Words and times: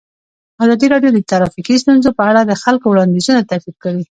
ازادي 0.63 0.87
راډیو 0.93 1.11
د 1.13 1.19
ټرافیکي 1.29 1.75
ستونزې 1.83 2.09
په 2.17 2.23
اړه 2.29 2.41
د 2.45 2.53
خلکو 2.63 2.85
وړاندیزونه 2.89 3.41
ترتیب 3.51 3.75
کړي. 3.83 4.01